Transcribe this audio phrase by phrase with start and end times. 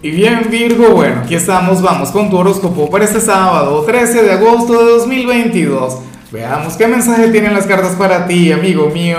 [0.00, 4.30] Y bien Virgo, bueno, aquí estamos, vamos con tu horóscopo para este sábado 13 de
[4.30, 5.98] agosto de 2022.
[6.30, 9.18] Veamos qué mensaje tienen las cartas para ti, amigo mío.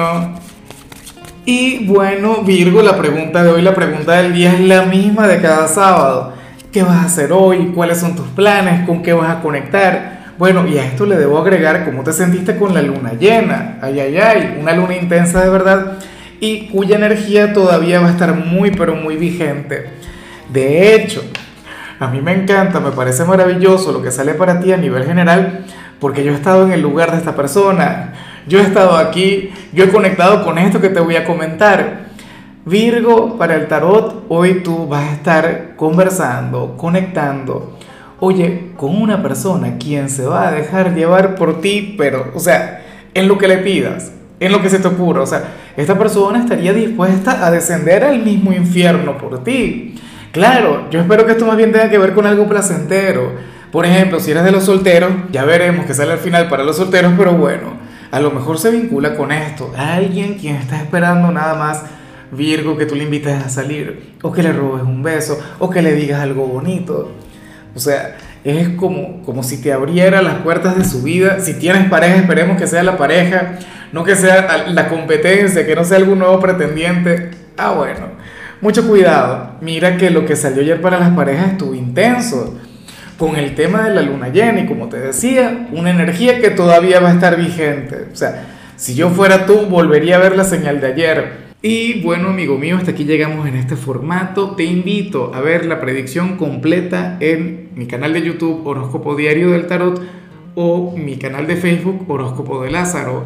[1.43, 5.41] Y bueno, Virgo, la pregunta de hoy, la pregunta del día es la misma de
[5.41, 6.31] cada sábado.
[6.71, 7.73] ¿Qué vas a hacer hoy?
[7.75, 8.87] ¿Cuáles son tus planes?
[8.87, 10.33] ¿Con qué vas a conectar?
[10.37, 13.79] Bueno, y a esto le debo agregar cómo te sentiste con la luna llena.
[13.81, 15.97] Ay, ay, ay, una luna intensa de verdad
[16.39, 19.98] y cuya energía todavía va a estar muy, pero muy vigente.
[20.51, 21.21] De hecho,
[21.99, 25.65] a mí me encanta, me parece maravilloso lo que sale para ti a nivel general,
[25.99, 28.13] porque yo he estado en el lugar de esta persona,
[28.47, 32.09] yo he estado aquí, yo he conectado con esto que te voy a comentar.
[32.65, 37.77] Virgo, para el tarot, hoy tú vas a estar conversando, conectando,
[38.19, 42.85] oye, con una persona quien se va a dejar llevar por ti, pero, o sea,
[43.13, 45.43] en lo que le pidas, en lo que se te ocurra, o sea,
[45.75, 49.95] esta persona estaría dispuesta a descender al mismo infierno por ti.
[50.39, 53.33] Claro, yo espero que esto más bien tenga que ver con algo placentero.
[53.73, 56.77] Por ejemplo, si eres de los solteros, ya veremos que sale al final para los
[56.77, 57.73] solteros, pero bueno,
[58.09, 59.73] a lo mejor se vincula con esto.
[59.75, 61.83] Alguien quien está esperando nada más,
[62.31, 65.81] Virgo, que tú le invites a salir, o que le robes un beso, o que
[65.81, 67.11] le digas algo bonito.
[67.75, 71.41] O sea, es como, como si te abriera las puertas de su vida.
[71.41, 73.55] Si tienes pareja, esperemos que sea la pareja,
[73.91, 77.31] no que sea la competencia, que no sea algún nuevo pretendiente.
[77.57, 78.17] Ah, bueno
[78.61, 79.55] mucho cuidado.
[79.61, 82.57] Mira que lo que salió ayer para las parejas estuvo intenso.
[83.17, 87.01] Con el tema de la luna llena y como te decía, una energía que todavía
[87.01, 88.07] va a estar vigente.
[88.13, 91.49] O sea, si yo fuera tú, volvería a ver la señal de ayer.
[91.61, 94.55] Y bueno, amigo mío, hasta aquí llegamos en este formato.
[94.55, 99.67] Te invito a ver la predicción completa en mi canal de YouTube Horóscopo Diario del
[99.67, 100.01] Tarot
[100.55, 103.25] o mi canal de Facebook Horóscopo de Lázaro.